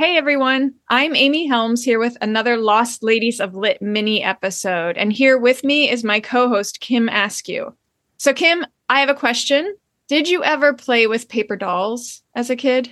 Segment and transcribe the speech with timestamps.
[0.00, 4.96] Hey everyone, I'm Amy Helms here with another Lost Ladies of Lit mini episode.
[4.96, 7.76] And here with me is my co host, Kim Askew.
[8.16, 9.76] So, Kim, I have a question.
[10.08, 12.90] Did you ever play with paper dolls as a kid?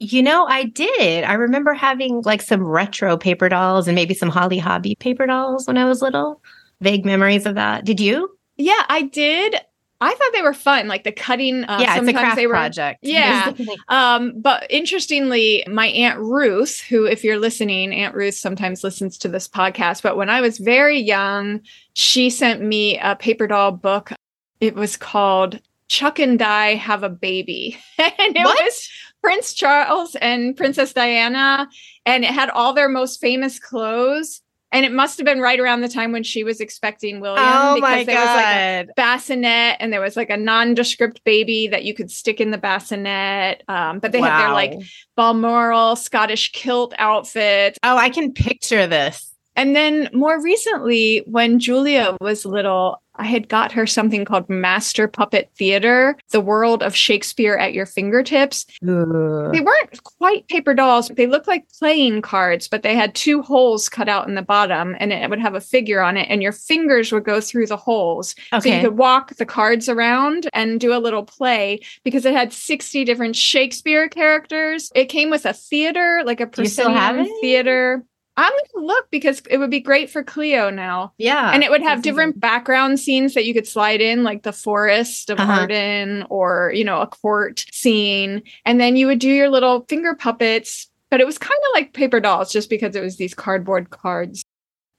[0.00, 1.22] You know, I did.
[1.22, 5.68] I remember having like some retro paper dolls and maybe some Holly Hobbie paper dolls
[5.68, 6.42] when I was little.
[6.80, 7.84] Vague memories of that.
[7.84, 8.36] Did you?
[8.56, 9.60] Yeah, I did.
[10.02, 11.64] I thought they were fun, like the cutting.
[11.64, 13.00] Uh, yeah, it's a craft were, project.
[13.02, 13.52] Yeah.
[13.88, 19.28] um, but interestingly, my aunt Ruth, who, if you're listening, Aunt Ruth sometimes listens to
[19.28, 20.02] this podcast.
[20.02, 21.60] But when I was very young,
[21.94, 24.12] she sent me a paper doll book.
[24.60, 28.58] It was called Chuck and Di Have a Baby, and it What?
[28.62, 28.88] was
[29.22, 31.68] Prince Charles and Princess Diana,
[32.06, 34.40] and it had all their most famous clothes.
[34.72, 37.74] And it must have been right around the time when she was expecting William Oh
[37.74, 41.92] because there was like a bassinet and there was like a nondescript baby that you
[41.92, 43.62] could stick in the bassinet.
[43.68, 44.80] Um, but they had their like Wow.
[45.16, 47.76] Balmoral Scottish kilt outfit.
[47.82, 49.28] Oh, I can picture this.
[49.54, 55.06] And then more recently, when Julia was little, I had got her something called Master
[55.06, 58.66] Puppet Theater, the world of Shakespeare at your fingertips.
[58.84, 59.50] Ooh.
[59.52, 61.08] They weren't quite paper dolls.
[61.08, 64.96] They looked like playing cards, but they had two holes cut out in the bottom
[64.98, 67.76] and it would have a figure on it, and your fingers would go through the
[67.76, 68.34] holes.
[68.50, 72.52] So you could walk the cards around and do a little play because it had
[72.52, 74.90] 60 different Shakespeare characters.
[74.94, 78.04] It came with a theater, like a Do you still have proscenium theater.
[78.36, 81.12] I'm going to look because it would be great for Cleo now.
[81.18, 81.50] yeah.
[81.52, 85.28] And it would have different background scenes that you could slide in, like the forest
[85.28, 85.52] of Uh-huh.
[85.60, 88.42] Arden or, you know, a court scene.
[88.64, 90.88] And then you would do your little finger puppets.
[91.10, 94.42] But it was kind of like paper dolls just because it was these cardboard cards.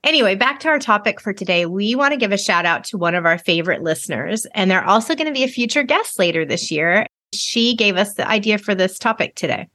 [0.03, 1.65] Anyway, back to our topic for today.
[1.65, 4.83] We want to give a shout out to one of our favorite listeners, and they're
[4.85, 7.07] also going to be a future guest later this year.
[7.33, 9.69] She gave us the idea for this topic today.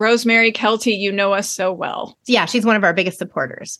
[0.00, 2.16] Rosemary Kelty, you know us so well.
[2.26, 3.78] Yeah, she's one of our biggest supporters.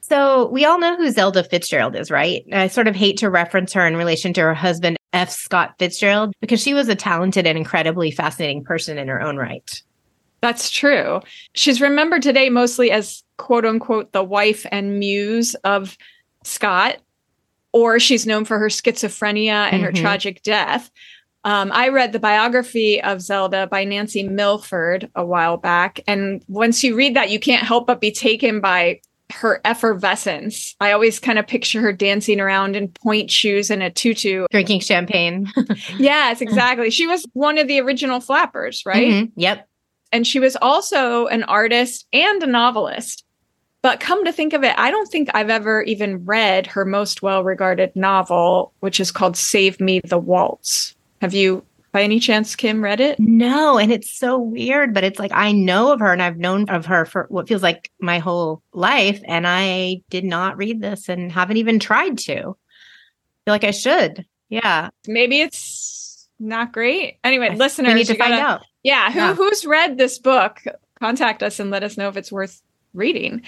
[0.00, 2.44] So we all know who Zelda Fitzgerald is, right?
[2.52, 5.30] I sort of hate to reference her in relation to her husband, F.
[5.30, 9.82] Scott Fitzgerald, because she was a talented and incredibly fascinating person in her own right.
[10.42, 11.20] That's true.
[11.54, 15.96] She's remembered today mostly as quote unquote the wife and muse of
[16.44, 16.98] Scott,
[17.72, 20.00] or she's known for her schizophrenia and her Mhm.
[20.00, 20.90] tragic death.
[21.44, 26.00] Um, I read the biography of Zelda by Nancy Milford a while back.
[26.06, 29.00] And once you read that, you can't help but be taken by
[29.32, 30.76] her effervescence.
[30.80, 34.46] I always kind of picture her dancing around in pointe shoes and a tutu.
[34.50, 35.50] Drinking champagne.
[35.98, 36.90] Yes, exactly.
[36.90, 39.08] She was one of the original flappers, right?
[39.08, 39.32] Mhm.
[39.36, 39.66] Yep.
[40.12, 43.24] and she was also an artist and a novelist.
[43.80, 47.22] But come to think of it, I don't think I've ever even read her most
[47.22, 50.94] well regarded novel, which is called Save Me the Waltz.
[51.22, 53.18] Have you, by any chance, Kim, read it?
[53.20, 56.68] No, and it's so weird, but it's like I know of her and I've known
[56.68, 61.08] of her for what feels like my whole life, and I did not read this
[61.08, 62.34] and haven't even tried to.
[62.34, 62.56] feel
[63.46, 64.26] like I should.
[64.48, 67.18] Yeah, Maybe it's not great.
[67.24, 68.66] Anyway, I- listeners, we need to find gotta- out.
[68.82, 69.34] Yeah, who Yeah.
[69.34, 70.60] who's read this book?
[71.00, 72.60] Contact us and let us know if it's worth
[72.94, 73.42] reading.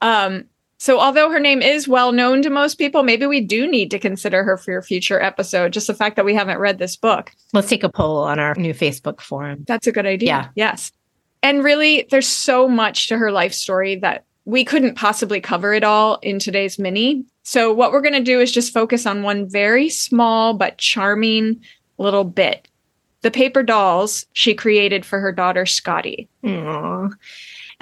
[0.00, 0.44] Um,
[0.82, 4.00] so although her name is well known to most people, maybe we do need to
[4.00, 5.72] consider her for your future episode.
[5.72, 7.30] Just the fact that we haven't read this book.
[7.52, 9.62] Let's take a poll on our new Facebook forum.
[9.68, 10.26] That's a good idea.
[10.26, 10.48] Yeah.
[10.56, 10.90] Yes.
[11.40, 15.84] And really, there's so much to her life story that we couldn't possibly cover it
[15.84, 17.26] all in today's mini.
[17.44, 21.60] So, what we're going to do is just focus on one very small but charming
[21.96, 22.66] little bit
[23.22, 26.28] the paper dolls she created for her daughter, Scottie.
[26.44, 27.08] Aw.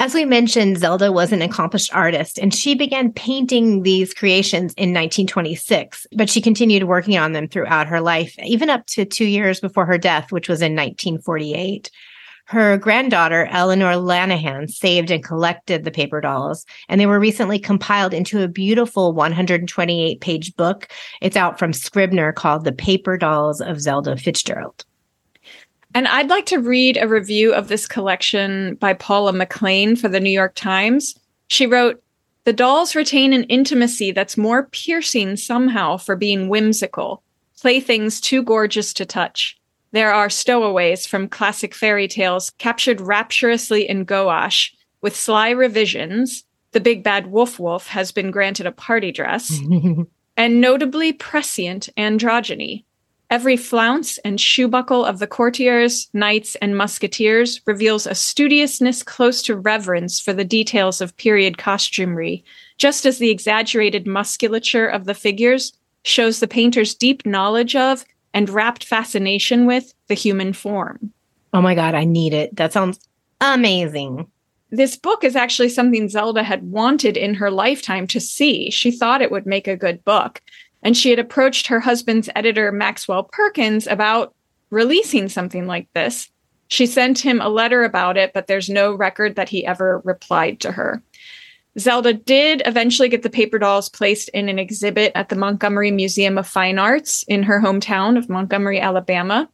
[0.00, 4.94] As we mentioned, Zelda was an accomplished artist and she began painting these creations in
[4.94, 9.60] 1926, but she continued working on them throughout her life, even up to two years
[9.60, 11.90] before her death, which was in 1948.
[12.46, 18.14] Her granddaughter, Eleanor Lanahan, saved and collected the paper dolls, and they were recently compiled
[18.14, 20.88] into a beautiful 128 page book.
[21.20, 24.86] It's out from Scribner called The Paper Dolls of Zelda Fitzgerald.
[25.94, 30.20] And I'd like to read a review of this collection by Paula McLain for the
[30.20, 31.16] New York Times.
[31.48, 32.02] She wrote,
[32.44, 37.22] The dolls retain an intimacy that's more piercing somehow for being whimsical,
[37.60, 39.58] playthings too gorgeous to touch.
[39.92, 44.70] There are stowaways from classic fairy tales captured rapturously in gouache,
[45.00, 46.44] with sly revisions.
[46.72, 49.60] The big bad Wolf Wolf has been granted a party dress,
[50.36, 52.84] and notably prescient androgyny.
[53.30, 59.40] Every flounce and shoe buckle of the courtiers, knights, and musketeers reveals a studiousness close
[59.42, 62.42] to reverence for the details of period costumery,
[62.76, 65.72] just as the exaggerated musculature of the figures
[66.02, 68.04] shows the painter's deep knowledge of
[68.34, 71.12] and rapt fascination with the human form.
[71.52, 72.56] Oh my God, I need it.
[72.56, 72.98] That sounds
[73.40, 74.26] amazing.
[74.70, 78.70] this book is actually something Zelda had wanted in her lifetime to see.
[78.70, 80.40] She thought it would make a good book.
[80.82, 84.34] And she had approached her husband's editor, Maxwell Perkins, about
[84.70, 86.30] releasing something like this.
[86.68, 90.60] She sent him a letter about it, but there's no record that he ever replied
[90.60, 91.02] to her.
[91.78, 96.38] Zelda did eventually get the paper dolls placed in an exhibit at the Montgomery Museum
[96.38, 99.48] of Fine Arts in her hometown of Montgomery, Alabama.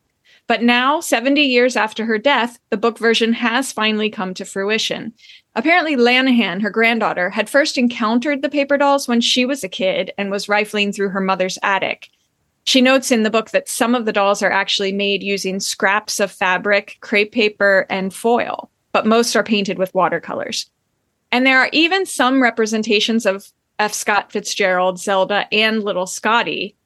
[0.47, 5.13] But now, 70 years after her death, the book version has finally come to fruition.
[5.57, 10.13] Apparently, Lanahan, her granddaughter, had first encountered the paper dolls when she was a kid
[10.19, 12.09] and was rifling through her mother's attic.
[12.65, 16.21] She notes in the book that some of the dolls are actually made using scraps
[16.21, 20.71] of fabric, crepe paper, and foil, but most are painted with watercolors.
[21.33, 23.95] And there are even some representations of F.
[23.95, 26.77] Scott Fitzgerald, Zelda, and little Scottie,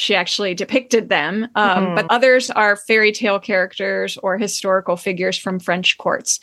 [0.00, 1.94] she actually depicted them, um, mm-hmm.
[1.94, 6.40] but others are fairy tale characters or historical figures from French courts.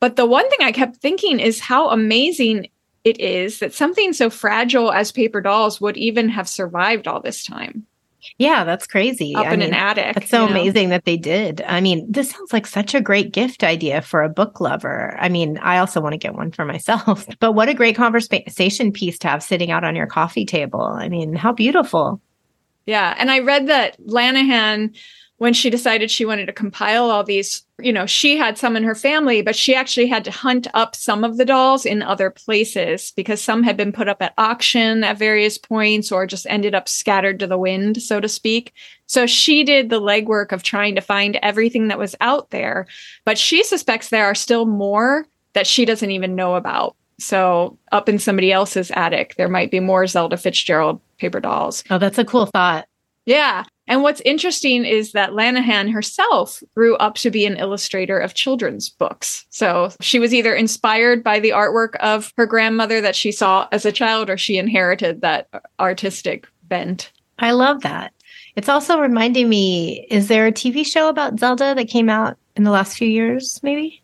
[0.00, 2.68] But the one thing I kept thinking is how amazing
[3.04, 7.44] it is that something so fragile as paper dolls would even have survived all this
[7.44, 7.86] time.
[8.36, 9.34] Yeah, that's crazy.
[9.34, 10.14] Up I in mean, an attic.
[10.14, 10.96] That's so amazing know?
[10.96, 11.62] that they did.
[11.62, 15.16] I mean, this sounds like such a great gift idea for a book lover.
[15.18, 17.26] I mean, I also want to get one for myself.
[17.40, 20.82] But what a great conversation piece to have sitting out on your coffee table.
[20.82, 22.20] I mean, how beautiful.
[22.86, 23.14] Yeah.
[23.16, 24.96] And I read that Lanahan,
[25.38, 28.82] when she decided she wanted to compile all these, you know, she had some in
[28.82, 32.28] her family, but she actually had to hunt up some of the dolls in other
[32.28, 36.74] places because some had been put up at auction at various points or just ended
[36.74, 38.74] up scattered to the wind, so to speak.
[39.06, 42.86] So she did the legwork of trying to find everything that was out there,
[43.24, 46.96] but she suspects there are still more that she doesn't even know about.
[47.20, 51.84] So up in somebody else's attic, there might be more Zelda Fitzgerald paper dolls.
[51.90, 52.86] Oh, that's a cool thought.
[53.24, 53.64] Yeah.
[53.88, 58.88] And what's interesting is that Lanahan herself grew up to be an illustrator of children's
[58.88, 59.46] books.
[59.48, 63.86] So she was either inspired by the artwork of her grandmother that she saw as
[63.86, 65.48] a child or she inherited that
[65.80, 67.10] artistic bent.
[67.38, 68.12] I love that.
[68.56, 72.64] It's also reminding me is there a TV show about Zelda that came out in
[72.64, 74.02] the last few years, maybe?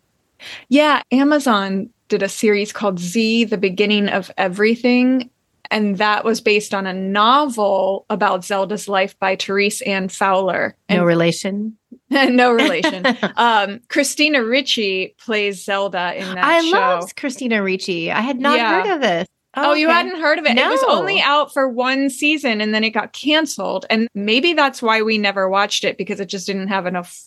[0.68, 5.30] Yeah, Amazon did a series called Z, The Beginning of Everything.
[5.74, 10.76] And that was based on a novel about Zelda's life by Therese Anne Fowler.
[10.88, 11.76] And no relation.
[12.10, 13.04] no relation.
[13.36, 16.70] um, Christina Ricci plays Zelda in that I show.
[16.70, 18.12] love Christina Ricci.
[18.12, 18.82] I had not yeah.
[18.82, 19.26] heard of this.
[19.56, 19.80] Oh, oh okay.
[19.80, 20.54] you hadn't heard of it?
[20.54, 20.68] No.
[20.68, 23.84] It was only out for one season and then it got canceled.
[23.90, 27.20] And maybe that's why we never watched it because it just didn't have enough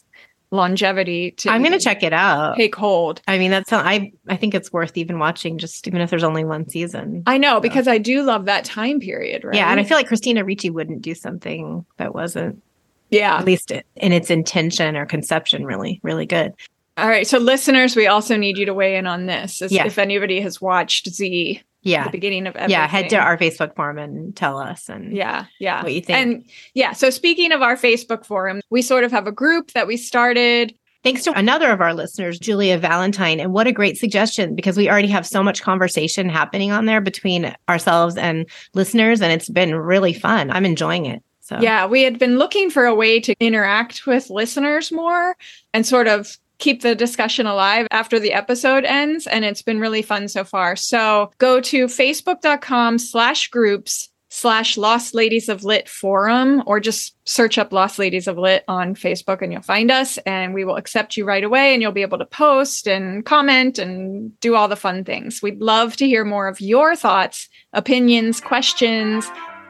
[0.52, 2.56] longevity to I'm going to check it out.
[2.56, 3.22] Take hold.
[3.28, 6.46] I mean that's I I think it's worth even watching just even if there's only
[6.46, 7.24] one season.
[7.26, 7.62] I know so.
[7.62, 9.56] because I do love that time period, right?
[9.56, 12.62] Yeah, and I feel like Christina Ricci wouldn't do something that wasn't
[13.10, 16.54] yeah, at least in its intention or conception really really good.
[16.98, 19.62] All right, so listeners, we also need you to weigh in on this.
[19.70, 19.86] yeah.
[19.86, 22.72] If anybody has watched Z yeah the beginning of everything.
[22.72, 26.18] yeah head to our facebook forum and tell us and yeah yeah what you think
[26.18, 29.88] and yeah so speaking of our facebook forum we sort of have a group that
[29.88, 30.74] we started
[31.04, 33.40] Thanks to another of our listeners, Julia Valentine.
[33.40, 37.00] And what a great suggestion because we already have so much conversation happening on there
[37.00, 39.22] between ourselves and listeners.
[39.22, 40.52] And it's been really fun.
[40.52, 41.24] I'm enjoying it.
[41.40, 45.38] So, yeah, we had been looking for a way to interact with listeners more
[45.74, 49.28] and sort of keep the discussion alive after the episode ends.
[49.28, 50.76] And it's been really fun so far.
[50.76, 57.58] So go to facebook.com slash groups slash Lost Ladies of Lit forum, or just search
[57.58, 61.18] up Lost Ladies of Lit on Facebook and you'll find us and we will accept
[61.18, 64.76] you right away and you'll be able to post and comment and do all the
[64.76, 65.42] fun things.
[65.42, 69.30] We'd love to hear more of your thoughts, opinions, questions,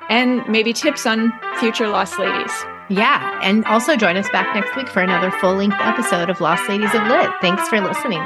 [0.10, 2.77] and maybe tips on future Lost Ladies.
[2.90, 3.40] Yeah.
[3.44, 6.94] And also join us back next week for another full length episode of Lost Ladies
[6.94, 7.30] of Lit.
[7.42, 8.22] Thanks for listening.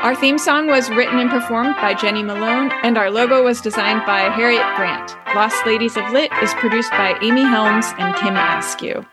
[0.00, 4.06] Our theme song was written and performed by Jenny Malone, and our logo was designed
[4.06, 5.16] by Harriet Grant.
[5.34, 9.04] Lost Ladies of Lit is produced by Amy Helms and Kim Askew.